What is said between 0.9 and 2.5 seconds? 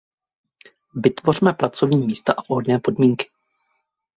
Vytvořme pracovní místa a